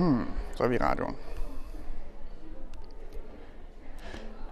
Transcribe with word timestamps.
Hmm, 0.00 0.26
så 0.56 0.64
er 0.64 0.68
vi 0.68 0.74
i 0.74 0.78
radioen. 0.78 1.16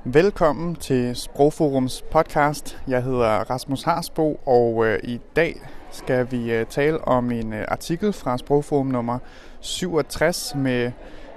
Velkommen 0.04 0.74
til 0.74 1.16
Sprogforums 1.16 2.04
podcast. 2.10 2.78
Jeg 2.88 3.02
hedder 3.02 3.28
Rasmus 3.28 3.82
Harsbo, 3.82 4.40
og 4.46 4.86
øh, 4.86 4.98
i 5.02 5.20
dag 5.36 5.60
skal 5.90 6.30
vi 6.30 6.52
øh, 6.52 6.66
tale 6.66 7.04
om 7.04 7.30
en 7.30 7.52
øh, 7.52 7.64
artikel 7.68 8.12
fra 8.12 8.38
Sprogforum 8.38 8.86
nummer 8.86 9.18
67 9.60 10.54
med 10.54 10.92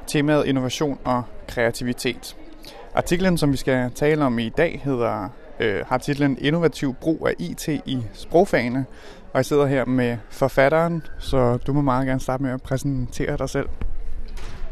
temaet 0.07 0.45
innovation 0.45 0.99
og 1.03 1.23
kreativitet. 1.47 2.37
Artiklen, 2.95 3.37
som 3.37 3.51
vi 3.51 3.57
skal 3.57 3.91
tale 3.91 4.25
om 4.25 4.39
i 4.39 4.49
dag, 4.49 4.81
hedder, 4.83 5.29
øh, 5.59 5.85
har 5.87 5.97
titlen 5.97 6.37
Innovativ 6.41 6.93
brug 6.93 7.27
af 7.27 7.33
IT 7.39 7.67
i 7.67 8.03
sprogfagene, 8.13 8.85
og 9.33 9.37
jeg 9.37 9.45
sidder 9.45 9.65
her 9.65 9.85
med 9.85 10.17
forfatteren, 10.29 11.03
så 11.19 11.57
du 11.57 11.73
må 11.73 11.81
meget 11.81 12.07
gerne 12.07 12.19
starte 12.19 12.43
med 12.43 12.51
at 12.51 12.61
præsentere 12.61 13.37
dig 13.37 13.49
selv. 13.49 13.69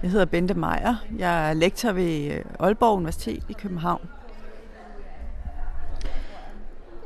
Jeg 0.04 0.12
hedder 0.12 0.26
Bente 0.26 0.54
Meier. 0.54 0.96
Jeg 1.18 1.50
er 1.50 1.54
lektor 1.54 1.92
ved 1.92 2.32
øh, 2.32 2.44
Aalborg 2.60 2.98
Universitet 2.98 3.44
i 3.50 3.54
København. 3.54 4.10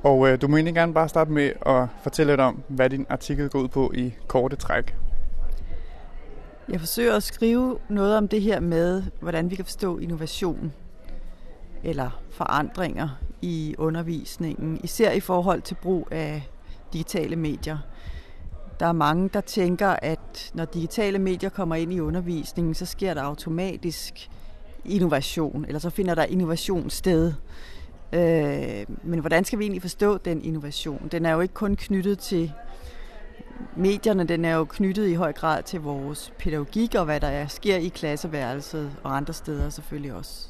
Og 0.03 0.29
øh, 0.29 0.41
du 0.41 0.47
må 0.47 0.57
egentlig 0.57 0.75
gerne 0.75 0.93
bare 0.93 1.09
starte 1.09 1.31
med 1.31 1.52
at 1.66 1.88
fortælle 2.03 2.31
lidt 2.31 2.41
om, 2.41 2.63
hvad 2.67 2.89
din 2.89 3.05
artikel 3.09 3.49
går 3.49 3.59
ud 3.59 3.67
på 3.67 3.91
i 3.95 4.13
korte 4.27 4.55
træk. 4.55 4.95
Jeg 6.69 6.79
forsøger 6.79 7.16
at 7.16 7.23
skrive 7.23 7.77
noget 7.89 8.17
om 8.17 8.27
det 8.27 8.41
her 8.41 8.59
med, 8.59 9.03
hvordan 9.19 9.49
vi 9.49 9.55
kan 9.55 9.66
forstå 9.66 9.97
innovation 9.97 10.73
eller 11.83 12.21
forandringer 12.31 13.09
i 13.41 13.75
undervisningen, 13.77 14.80
især 14.83 15.11
i 15.11 15.19
forhold 15.19 15.61
til 15.61 15.75
brug 15.75 16.07
af 16.11 16.47
digitale 16.94 17.36
medier. 17.36 17.77
Der 18.84 18.89
er 18.89 18.94
mange, 18.94 19.30
der 19.34 19.42
tænker, 19.42 19.88
at 19.88 20.52
når 20.53 20.66
digitale 20.66 21.20
medier 21.20 21.50
kommer 21.50 21.76
ind 21.76 21.94
i 21.94 22.00
undervisningen, 22.00 22.73
så 22.73 22.86
sker 22.86 23.14
der 23.14 23.22
automatisk 23.22 24.30
innovation, 24.86 25.66
eller 25.67 25.80
så 25.80 25.89
finder 25.89 26.16
der 26.16 26.23
innovation 26.23 26.89
sted. 26.89 27.34
Øh, 28.14 28.86
men 29.04 29.20
hvordan 29.20 29.45
skal 29.45 29.59
vi 29.59 29.64
egentlig 29.64 29.81
forstå 29.81 30.17
den 30.17 30.42
innovation? 30.42 31.08
Den 31.11 31.26
er 31.26 31.31
jo 31.31 31.39
ikke 31.39 31.54
kun 31.54 31.76
knyttet 31.76 32.20
til 32.20 32.52
medierne, 33.76 34.23
den 34.23 34.45
er 34.45 34.56
jo 34.56 34.66
knyttet 34.66 35.08
i 35.08 35.14
høj 35.14 35.34
grad 35.34 35.64
til 35.64 35.81
vores 35.81 36.34
pædagogik 36.39 36.95
og 36.95 37.06
hvad 37.06 37.20
der 37.20 37.28
er, 37.28 37.48
sker 37.48 37.76
i 37.76 37.88
klasseværelset 37.88 38.92
og 39.04 39.17
andre 39.17 39.34
steder 39.34 39.70
selvfølgelig 39.70 40.14
også. 40.14 40.48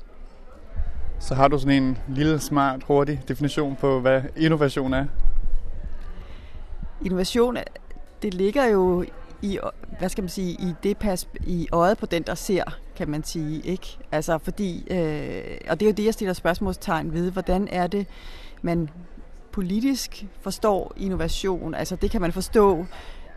Så 1.19 1.35
har 1.35 1.47
du 1.47 1.59
sådan 1.59 1.83
en 1.83 1.97
lille, 2.07 2.39
smart, 2.39 2.83
hurtig 2.83 3.21
definition 3.27 3.75
på, 3.75 3.99
hvad 3.99 4.21
innovation 4.37 4.93
er? 4.93 5.05
Innovation, 7.05 7.57
det 8.23 8.33
ligger 8.33 8.65
jo 8.65 9.05
i, 9.41 9.59
hvad 9.99 10.09
skal 10.09 10.21
man 10.21 10.29
sige, 10.29 10.51
i 10.51 10.73
det 10.83 10.97
pas, 10.97 11.27
i 11.47 11.67
øjet 11.71 11.97
på 11.97 12.05
den, 12.05 12.23
der 12.23 12.35
ser, 12.35 12.63
kan 12.95 13.09
man 13.09 13.23
sige, 13.23 13.61
ikke? 13.61 13.97
Altså 14.11 14.37
fordi, 14.37 14.87
øh, 14.91 15.57
og 15.69 15.79
det 15.79 15.85
er 15.85 15.89
jo 15.89 15.95
det, 15.95 16.05
jeg 16.05 16.13
stiller 16.13 16.33
spørgsmålstegn 16.33 17.13
ved, 17.13 17.31
hvordan 17.31 17.67
er 17.71 17.87
det, 17.87 18.07
man 18.61 18.89
politisk 19.51 20.25
forstår 20.41 20.93
innovation? 20.97 21.75
Altså 21.75 21.95
det 21.95 22.11
kan 22.11 22.21
man 22.21 22.31
forstå 22.31 22.85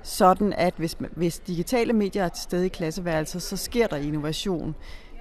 sådan, 0.03 0.53
at 0.53 0.75
hvis, 0.77 0.97
hvis 1.17 1.39
digitale 1.39 1.93
medier 1.93 2.25
er 2.25 2.29
til 2.29 2.43
stede 2.43 2.67
i 2.67 2.69
klasseværelser, 2.69 3.39
så 3.39 3.57
sker 3.57 3.87
der 3.87 3.97
innovation. 3.97 4.75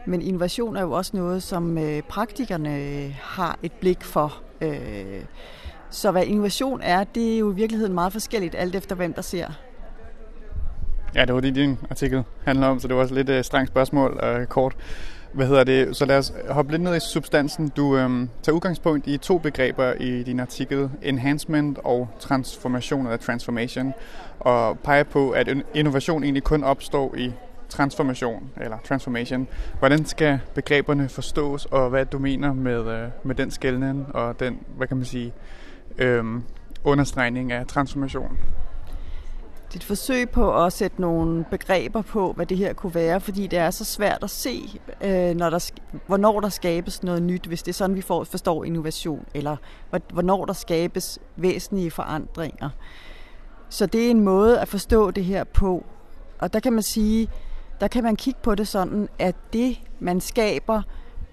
Men 0.07 0.21
innovation 0.21 0.75
er 0.75 0.81
jo 0.81 0.91
også 0.91 1.17
noget, 1.17 1.43
som 1.43 1.77
øh, 1.77 2.01
praktikerne 2.01 3.09
har 3.21 3.59
et 3.63 3.71
blik 3.71 4.03
for. 4.03 4.41
Øh, 4.61 5.23
så 5.89 6.11
hvad 6.11 6.25
innovation 6.25 6.81
er, 6.83 7.03
det 7.03 7.33
er 7.33 7.37
jo 7.37 7.51
i 7.51 7.55
virkeligheden 7.55 7.93
meget 7.93 8.11
forskelligt, 8.13 8.55
alt 8.55 8.75
efter 8.75 8.95
hvem 8.95 9.13
der 9.13 9.21
ser. 9.21 9.47
Ja, 11.15 11.25
det 11.25 11.35
var 11.35 11.41
det, 11.41 11.55
din 11.55 11.77
artikel 11.89 12.23
handler 12.43 12.67
om, 12.67 12.79
så 12.79 12.87
det 12.87 12.95
var 12.95 13.01
også 13.01 13.15
lidt 13.15 13.29
et 13.29 13.45
strengt 13.45 13.67
spørgsmål 13.67 14.19
og 14.19 14.49
kort. 14.49 14.75
Hvad 15.33 15.47
hedder 15.47 15.63
det? 15.63 15.95
Så 15.95 16.05
lad 16.05 16.17
os 16.17 16.33
hoppe 16.49 16.71
lidt 16.71 16.81
ned 16.81 16.95
i 16.95 16.99
substansen. 16.99 17.69
Du 17.69 17.97
øhm, 17.97 18.29
tager 18.43 18.55
udgangspunkt 18.55 19.07
i 19.07 19.17
to 19.17 19.37
begreber 19.37 19.93
i 19.93 20.23
din 20.23 20.39
artikel, 20.39 20.89
enhancement 21.01 21.79
og 21.83 22.07
transformation 22.19 23.05
eller 23.05 23.17
transformation, 23.17 23.93
og 24.39 24.79
peger 24.79 25.03
på, 25.03 25.29
at 25.29 25.49
innovation 25.73 26.23
egentlig 26.23 26.43
kun 26.43 26.63
opstår 26.63 27.15
i 27.15 27.31
transformation 27.69 28.49
eller 28.61 28.77
transformation. 28.83 29.47
Hvordan 29.79 30.05
skal 30.05 30.39
begreberne 30.53 31.09
forstås, 31.09 31.65
og 31.65 31.89
hvad 31.89 32.05
du 32.05 32.19
mener 32.19 32.53
med, 32.53 32.87
øh, 32.87 33.09
med 33.23 33.35
den 33.35 33.51
skældning 33.51 34.15
og 34.15 34.39
den, 34.39 34.59
hvad 34.77 34.87
kan 34.87 34.97
man 34.97 35.05
sige, 35.05 35.33
øhm, 35.97 36.43
understregning 36.83 37.51
af 37.51 37.67
transformation? 37.67 38.39
Det 39.67 39.73
er 39.73 39.77
et 39.77 39.83
forsøg 39.83 40.29
på 40.29 40.63
at 40.65 40.73
sætte 40.73 41.01
nogle 41.01 41.45
begreber 41.51 42.01
på, 42.01 42.33
hvad 42.33 42.45
det 42.45 42.57
her 42.57 42.73
kunne 42.73 42.95
være, 42.95 43.21
fordi 43.21 43.47
det 43.47 43.59
er 43.59 43.71
så 43.71 43.85
svært 43.85 44.23
at 44.23 44.29
se, 44.29 44.79
øh, 45.01 45.35
når 45.35 45.49
der, 45.49 45.71
hvornår 46.07 46.39
der 46.39 46.49
skabes 46.49 47.03
noget 47.03 47.23
nyt, 47.23 47.45
hvis 47.45 47.63
det 47.63 47.71
er 47.71 47.73
sådan, 47.73 47.95
vi 47.95 48.01
får, 48.01 48.23
forstår 48.23 48.63
innovation, 48.63 49.25
eller 49.33 49.57
hvornår 50.13 50.45
der 50.45 50.53
skabes 50.53 51.19
væsentlige 51.35 51.91
forandringer. 51.91 52.69
Så 53.69 53.85
det 53.85 54.05
er 54.05 54.09
en 54.11 54.21
måde 54.21 54.59
at 54.59 54.67
forstå 54.67 55.11
det 55.11 55.25
her 55.25 55.43
på. 55.43 55.85
Og 56.39 56.53
der 56.53 56.59
kan 56.59 56.73
man 56.73 56.83
sige, 56.83 57.29
der 57.79 57.87
kan 57.87 58.03
man 58.03 58.15
kigge 58.15 58.39
på 58.43 58.55
det 58.55 58.67
sådan, 58.67 59.09
at 59.19 59.35
det, 59.53 59.79
man 59.99 60.21
skaber, 60.21 60.81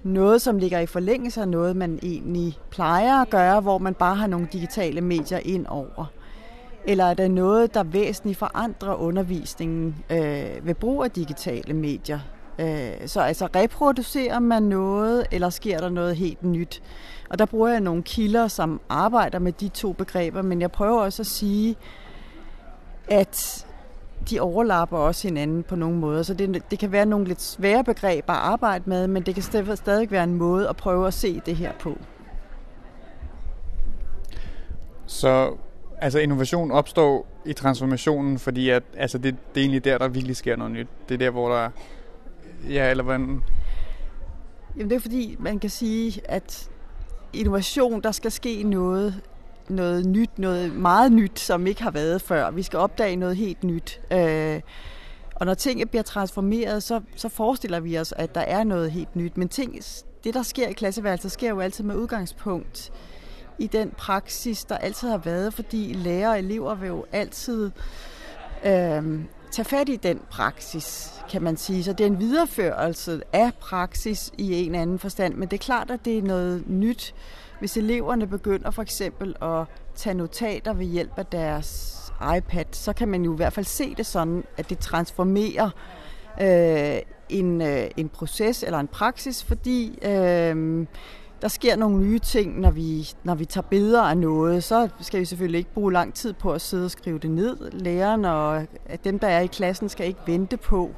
noget, 0.02 0.42
som 0.42 0.58
ligger 0.58 0.78
i 0.78 0.86
forlængelse 0.86 1.40
af 1.40 1.48
noget, 1.48 1.76
man 1.76 1.98
egentlig 2.02 2.58
plejer 2.70 3.22
at 3.22 3.30
gøre, 3.30 3.60
hvor 3.60 3.78
man 3.78 3.94
bare 3.94 4.14
har 4.14 4.26
nogle 4.26 4.48
digitale 4.52 5.00
medier 5.00 5.38
ind 5.38 5.66
over. 5.66 6.06
Eller 6.84 7.04
er 7.04 7.14
der 7.14 7.28
noget, 7.28 7.74
der 7.74 7.82
væsentligt 7.82 8.38
forandrer 8.38 8.94
undervisningen 8.94 9.96
øh, 10.10 10.66
ved 10.66 10.74
brug 10.74 11.04
af 11.04 11.10
digitale 11.10 11.74
medier? 11.74 12.20
Øh, 12.58 12.92
så 13.06 13.20
altså 13.20 13.48
reproducerer 13.54 14.38
man 14.38 14.62
noget, 14.62 15.26
eller 15.30 15.50
sker 15.50 15.78
der 15.78 15.88
noget 15.88 16.16
helt 16.16 16.42
nyt? 16.42 16.82
Og 17.30 17.38
der 17.38 17.46
bruger 17.46 17.68
jeg 17.68 17.80
nogle 17.80 18.02
kilder, 18.02 18.48
som 18.48 18.80
arbejder 18.88 19.38
med 19.38 19.52
de 19.52 19.68
to 19.68 19.92
begreber, 19.92 20.42
men 20.42 20.60
jeg 20.60 20.72
prøver 20.72 21.00
også 21.00 21.22
at 21.22 21.26
sige, 21.26 21.76
at 23.08 23.66
de 24.30 24.40
overlapper 24.40 24.98
også 24.98 25.28
hinanden 25.28 25.62
på 25.62 25.76
nogle 25.76 25.96
måder, 25.96 26.22
så 26.22 26.34
det, 26.34 26.70
det 26.70 26.78
kan 26.78 26.92
være 26.92 27.06
nogle 27.06 27.26
lidt 27.26 27.42
svære 27.42 27.84
begreber 27.84 28.32
at 28.32 28.38
arbejde 28.38 28.84
med, 28.86 29.06
men 29.06 29.22
det 29.22 29.34
kan 29.34 29.42
stadig 29.76 30.10
være 30.10 30.24
en 30.24 30.34
måde 30.34 30.68
at 30.68 30.76
prøve 30.76 31.06
at 31.06 31.14
se 31.14 31.42
det 31.46 31.56
her 31.56 31.72
på. 31.80 31.98
Så 35.06 35.54
altså 35.98 36.18
innovation 36.18 36.70
opstår 36.70 37.26
i 37.44 37.52
transformationen, 37.52 38.38
fordi 38.38 38.68
at, 38.68 38.82
altså 38.96 39.18
det, 39.18 39.36
det 39.54 39.60
er 39.60 39.64
egentlig 39.64 39.84
der, 39.84 39.98
der 39.98 40.08
virkelig 40.08 40.36
sker 40.36 40.56
noget 40.56 40.72
nyt. 40.72 40.88
Det 41.08 41.14
er 41.14 41.18
der, 41.18 41.30
hvor 41.30 41.54
der... 41.54 41.70
Ja, 42.68 42.90
eller 42.90 43.04
hvordan... 43.04 43.42
Jamen 44.76 44.90
det 44.90 44.96
er 44.96 45.00
fordi, 45.00 45.36
man 45.38 45.58
kan 45.58 45.70
sige, 45.70 46.20
at 46.24 46.70
innovation, 47.32 48.00
der 48.00 48.12
skal 48.12 48.30
ske 48.30 48.62
noget 48.62 49.20
noget 49.70 50.06
nyt, 50.06 50.38
noget 50.38 50.74
meget 50.74 51.12
nyt, 51.12 51.40
som 51.40 51.66
ikke 51.66 51.82
har 51.82 51.90
været 51.90 52.22
før. 52.22 52.50
Vi 52.50 52.62
skal 52.62 52.78
opdage 52.78 53.16
noget 53.16 53.36
helt 53.36 53.64
nyt. 53.64 54.00
Øh, 54.10 54.60
og 55.34 55.46
når 55.46 55.54
ting 55.54 55.90
bliver 55.90 56.02
transformeret, 56.02 56.82
så, 56.82 57.00
så 57.16 57.28
forestiller 57.28 57.80
vi 57.80 57.98
os, 57.98 58.14
at 58.16 58.34
der 58.34 58.40
er 58.40 58.64
noget 58.64 58.90
helt 58.90 59.16
nyt. 59.16 59.36
Men 59.36 59.48
ting, 59.48 59.78
det, 60.24 60.34
der 60.34 60.42
sker 60.42 60.68
i 60.68 60.72
klasseværelset, 60.72 61.32
sker 61.32 61.48
jo 61.48 61.60
altid 61.60 61.84
med 61.84 61.96
udgangspunkt 61.96 62.92
i 63.58 63.66
den 63.66 63.90
praksis, 63.90 64.64
der 64.64 64.76
altid 64.76 65.08
har 65.08 65.18
været, 65.18 65.54
fordi 65.54 65.92
lærere 65.92 66.30
og 66.30 66.38
elever 66.38 66.74
vil 66.74 66.88
jo 66.88 67.04
altid 67.12 67.70
øh, 68.64 69.20
tage 69.52 69.64
fat 69.64 69.88
i 69.88 69.96
den 69.96 70.20
praksis, 70.30 71.12
kan 71.30 71.42
man 71.42 71.56
sige. 71.56 71.84
Så 71.84 71.92
det 71.92 72.06
er 72.06 72.10
en 72.10 72.20
videreførelse 72.20 73.20
af 73.32 73.54
praksis 73.60 74.32
i 74.38 74.66
en 74.66 74.74
anden 74.74 74.98
forstand, 74.98 75.34
men 75.34 75.48
det 75.48 75.56
er 75.56 75.64
klart, 75.64 75.90
at 75.90 76.04
det 76.04 76.18
er 76.18 76.22
noget 76.22 76.64
nyt, 76.68 77.14
hvis 77.62 77.76
eleverne 77.76 78.26
begynder 78.26 78.70
for 78.70 78.82
eksempel 78.82 79.36
at 79.42 79.64
tage 79.94 80.14
notater 80.14 80.72
ved 80.72 80.86
hjælp 80.86 81.12
af 81.16 81.26
deres 81.26 81.98
iPad, 82.36 82.64
så 82.72 82.92
kan 82.92 83.08
man 83.08 83.24
jo 83.24 83.32
i 83.32 83.36
hvert 83.36 83.52
fald 83.52 83.66
se 83.66 83.94
det 83.94 84.06
sådan, 84.06 84.44
at 84.56 84.70
det 84.70 84.78
transformerer 84.78 85.70
øh, 86.40 87.02
en, 87.28 87.62
øh, 87.62 87.90
en 87.96 88.08
proces 88.08 88.62
eller 88.62 88.78
en 88.78 88.88
praksis, 88.88 89.44
fordi 89.44 89.98
øh, 90.02 90.86
der 91.42 91.48
sker 91.48 91.76
nogle 91.76 91.98
nye 91.98 92.18
ting, 92.18 92.60
når 92.60 92.70
vi, 92.70 93.08
når 93.24 93.34
vi 93.34 93.44
tager 93.44 93.66
billeder 93.66 94.02
af 94.02 94.16
noget. 94.16 94.64
Så 94.64 94.88
skal 95.00 95.20
vi 95.20 95.24
selvfølgelig 95.24 95.58
ikke 95.58 95.74
bruge 95.74 95.92
lang 95.92 96.14
tid 96.14 96.32
på 96.32 96.52
at 96.52 96.60
sidde 96.60 96.84
og 96.84 96.90
skrive 96.90 97.18
det 97.18 97.30
ned. 97.30 97.70
Læreren 97.70 98.24
og 98.24 98.66
dem, 99.04 99.18
der 99.18 99.28
er 99.28 99.40
i 99.40 99.46
klassen, 99.46 99.88
skal 99.88 100.06
ikke 100.06 100.20
vente 100.26 100.56
på, 100.56 100.90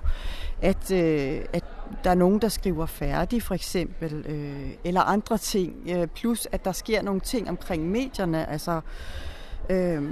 at, 0.62 0.90
øh, 0.92 1.40
at 1.52 1.64
der 2.04 2.10
er 2.10 2.14
nogen, 2.14 2.38
der 2.38 2.48
skriver 2.48 2.86
færdig, 2.86 3.42
for 3.42 3.54
eksempel, 3.54 4.24
øh, 4.28 4.70
eller 4.84 5.00
andre 5.00 5.38
ting. 5.38 5.74
Øh, 5.88 6.06
plus, 6.06 6.48
at 6.52 6.64
der 6.64 6.72
sker 6.72 7.02
nogle 7.02 7.20
ting 7.20 7.48
omkring 7.48 7.90
medierne. 7.90 8.50
Altså, 8.50 8.80
øh, 9.70 10.02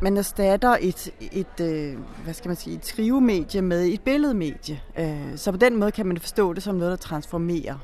man 0.00 0.16
erstatter 0.16 0.76
et, 0.80 1.10
et, 1.32 1.60
øh, 1.60 1.98
hvad 2.24 2.34
skal 2.34 2.48
man 2.48 2.56
sige, 2.56 2.76
et 2.76 2.86
skrivemedie 2.86 3.62
med 3.62 3.86
et 3.86 4.00
billedmedie. 4.00 4.80
Øh, 4.98 5.36
så 5.36 5.50
på 5.50 5.56
den 5.56 5.76
måde 5.76 5.90
kan 5.90 6.06
man 6.06 6.18
forstå 6.18 6.52
det 6.52 6.62
som 6.62 6.74
noget, 6.74 6.90
der 6.90 6.96
transformerer. 6.96 7.78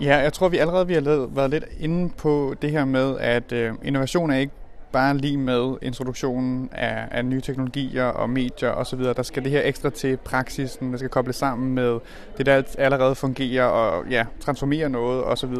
Ja, 0.00 0.16
jeg 0.16 0.32
tror, 0.32 0.48
vi 0.48 0.58
allerede 0.58 0.86
vi 0.86 0.94
har 0.94 1.26
været 1.34 1.50
lidt 1.50 1.64
inde 1.78 2.10
på 2.18 2.54
det 2.62 2.70
her 2.70 2.84
med, 2.84 3.18
at 3.18 3.52
øh, 3.52 3.74
innovation 3.82 4.30
er 4.30 4.36
ikke 4.36 4.52
bare 4.92 5.16
lige 5.16 5.36
med 5.36 5.76
introduktionen 5.82 6.68
af, 6.72 7.08
af 7.10 7.24
nye 7.24 7.40
teknologier 7.40 8.04
og 8.04 8.30
medier 8.30 8.70
osv. 8.70 9.00
Der 9.04 9.22
skal 9.22 9.44
det 9.44 9.50
her 9.50 9.62
ekstra 9.64 9.90
til 9.90 10.16
praksisen, 10.16 10.92
der 10.92 10.98
skal 10.98 11.10
kobles 11.10 11.36
sammen 11.36 11.74
med 11.74 11.98
det, 12.38 12.46
der 12.46 12.62
allerede 12.78 13.14
fungerer 13.14 13.64
og 13.64 14.06
ja, 14.10 14.26
transformere 14.40 14.88
noget 14.88 15.24
osv. 15.24 15.54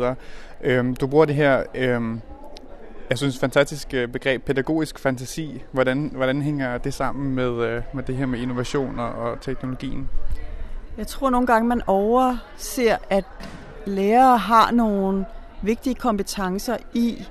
Øhm, 0.62 0.97
du 0.97 1.06
bruger 1.06 1.25
det 1.25 1.35
her, 1.35 1.62
øhm, 1.75 2.21
jeg 3.11 3.19
synes, 3.19 3.38
fantastisk 3.38 3.94
øh, 3.94 4.09
begreb, 4.09 4.44
pædagogisk 4.44 4.99
fantasi. 4.99 5.62
Hvordan, 5.73 6.11
hvordan 6.15 6.43
hænger 6.43 6.79
det 6.79 6.94
sammen 6.94 7.35
med, 7.35 7.65
øh, 7.65 7.82
med 7.94 8.03
det 8.03 8.17
her 8.17 8.27
med 8.27 8.38
innovationer 8.38 9.03
og 9.03 9.41
teknologien? 9.41 10.09
Jeg 10.99 11.06
tror 11.06 11.31
nogle 11.31 11.47
gange, 11.47 11.69
man 11.69 11.82
overser, 11.87 12.97
at 13.11 13.25
lærere 13.87 14.38
har 14.38 14.71
nogle 14.71 15.25
vigtige 15.62 15.94
kompetencer 15.94 16.77
i 16.94 17.25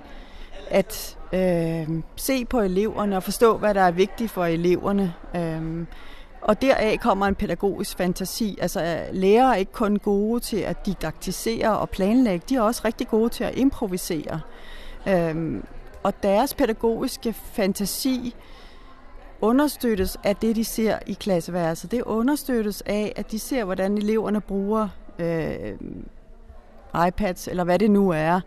at 0.69 1.17
øh, 1.33 2.03
se 2.15 2.45
på 2.45 2.59
eleverne 2.59 3.17
og 3.17 3.23
forstå, 3.23 3.57
hvad 3.57 3.73
der 3.73 3.81
er 3.81 3.91
vigtigt 3.91 4.31
for 4.31 4.45
eleverne. 4.45 5.13
Øh, 5.35 5.85
og 6.41 6.61
deraf 6.61 6.97
kommer 7.01 7.25
en 7.25 7.35
pædagogisk 7.35 7.97
fantasi. 7.97 8.57
Altså 8.61 9.03
lærere 9.11 9.51
er 9.53 9.55
ikke 9.55 9.71
kun 9.71 9.97
gode 9.97 10.39
til 10.39 10.57
at 10.57 10.85
didaktisere 10.85 11.77
og 11.77 11.89
planlægge, 11.89 12.45
de 12.49 12.55
er 12.55 12.61
også 12.61 12.81
rigtig 12.85 13.07
gode 13.07 13.29
til 13.29 13.43
at 13.43 13.57
improvisere. 13.57 14.41
Øh, 15.07 15.63
og 16.03 16.23
deres 16.23 16.53
pædagogiske 16.53 17.33
fantasi 17.33 18.35
understøttes 19.41 20.17
af 20.23 20.35
det, 20.35 20.55
de 20.55 20.63
ser 20.63 20.99
i 21.07 21.13
klasseværelset. 21.13 21.91
Det 21.91 22.01
understøttes 22.01 22.83
af, 22.85 23.13
at 23.15 23.31
de 23.31 23.39
ser, 23.39 23.63
hvordan 23.63 23.97
eleverne 23.97 24.41
bruger 24.41 24.87
øh, 25.19 25.73
iPads, 27.07 27.47
eller 27.47 27.63
hvad 27.63 27.79
det 27.79 27.91
nu 27.91 28.09
er. 28.09 28.41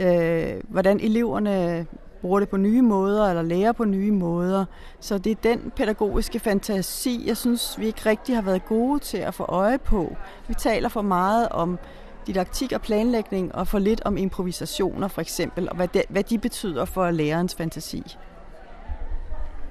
Øh, 0.00 0.60
hvordan 0.68 1.00
eleverne 1.00 1.86
bruger 2.22 2.40
det 2.40 2.48
på 2.48 2.56
nye 2.56 2.82
måder, 2.82 3.28
eller 3.28 3.42
lærer 3.42 3.72
på 3.72 3.84
nye 3.84 4.12
måder. 4.12 4.64
Så 5.00 5.18
det 5.18 5.30
er 5.30 5.36
den 5.42 5.72
pædagogiske 5.76 6.38
fantasi, 6.38 7.24
jeg 7.26 7.36
synes, 7.36 7.78
vi 7.78 7.86
ikke 7.86 8.00
rigtig 8.06 8.34
har 8.34 8.42
været 8.42 8.66
gode 8.66 8.98
til 8.98 9.18
at 9.18 9.34
få 9.34 9.44
øje 9.44 9.78
på. 9.78 10.16
Vi 10.48 10.54
taler 10.54 10.88
for 10.88 11.02
meget 11.02 11.48
om 11.48 11.78
didaktik 12.26 12.72
og 12.72 12.80
planlægning, 12.80 13.54
og 13.54 13.68
for 13.68 13.78
lidt 13.78 14.02
om 14.04 14.16
improvisationer 14.16 15.08
for 15.08 15.20
eksempel, 15.20 15.68
og 15.68 15.76
hvad, 15.76 15.88
de, 15.88 16.02
hvad 16.08 16.22
de 16.22 16.38
betyder 16.38 16.84
for 16.84 17.10
lærerens 17.10 17.54
fantasi. 17.54 18.16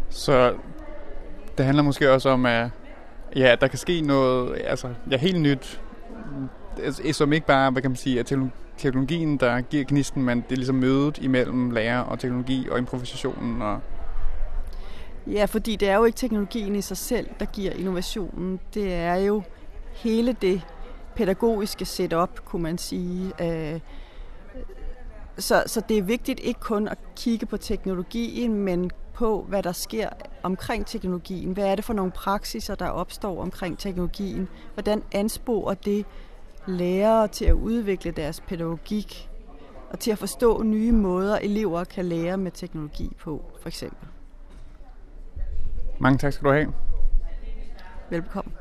Så 0.09 0.53
det 1.57 1.65
handler 1.65 1.83
måske 1.83 2.11
også 2.11 2.29
om, 2.29 2.45
at 2.45 2.69
ja, 3.35 3.55
der 3.61 3.67
kan 3.67 3.79
ske 3.79 4.01
noget 4.01 4.61
altså, 4.65 4.89
ja, 5.11 5.17
helt 5.17 5.41
nyt, 5.41 5.81
altså, 6.83 7.13
som 7.13 7.33
ikke 7.33 7.47
bare, 7.47 7.71
hvad 7.71 7.81
kan 7.81 7.91
man 7.91 7.95
sige, 7.95 8.19
at 8.19 8.25
teknologien, 8.81 9.37
der 9.37 9.61
giver 9.61 9.83
gnisten, 9.83 10.23
men 10.23 10.37
det 10.41 10.51
er 10.51 10.55
ligesom 10.55 10.75
mødet 10.75 11.17
imellem 11.17 11.71
lærer 11.71 11.99
og 11.99 12.19
teknologi 12.19 12.69
og 12.69 12.77
improvisationen. 12.77 13.61
Og 13.61 13.79
ja, 15.27 15.45
fordi 15.45 15.75
det 15.75 15.89
er 15.89 15.95
jo 15.95 16.03
ikke 16.03 16.15
teknologien 16.15 16.75
i 16.75 16.81
sig 16.81 16.97
selv, 16.97 17.29
der 17.39 17.45
giver 17.45 17.71
innovationen. 17.71 18.59
Det 18.73 18.93
er 18.93 19.15
jo 19.15 19.43
hele 19.91 20.33
det 20.41 20.61
pædagogiske 21.15 21.85
setup, 21.85 22.45
kunne 22.45 22.63
man 22.63 22.77
sige. 22.77 23.31
Øh, 23.41 23.79
så, 25.37 25.63
så 25.65 25.81
det 25.89 25.97
er 25.97 26.01
vigtigt 26.01 26.39
ikke 26.39 26.59
kun 26.59 26.87
at 26.87 26.97
kigge 27.15 27.45
på 27.45 27.57
teknologien, 27.57 28.55
men 28.55 28.91
på, 29.13 29.45
hvad 29.49 29.63
der 29.63 29.71
sker 29.71 30.09
omkring 30.43 30.85
teknologien. 30.85 31.51
Hvad 31.51 31.65
er 31.65 31.75
det 31.75 31.85
for 31.85 31.93
nogle 31.93 32.11
praksiser, 32.11 32.75
der 32.75 32.87
opstår 32.87 33.41
omkring 33.41 33.77
teknologien? 33.77 34.47
Hvordan 34.73 35.03
ansporer 35.11 35.73
det 35.73 36.05
lærere 36.67 37.27
til 37.27 37.45
at 37.45 37.53
udvikle 37.53 38.11
deres 38.11 38.41
pædagogik 38.41 39.29
og 39.89 39.99
til 39.99 40.11
at 40.11 40.17
forstå 40.17 40.63
nye 40.63 40.91
måder, 40.91 41.37
elever 41.37 41.83
kan 41.83 42.05
lære 42.05 42.37
med 42.37 42.51
teknologi 42.51 43.15
på, 43.19 43.51
for 43.61 43.67
eksempel. 43.67 44.07
Mange 45.99 46.17
tak 46.17 46.33
skal 46.33 46.45
du 46.45 46.53
have. 46.53 46.73
Velbekomme. 48.09 48.51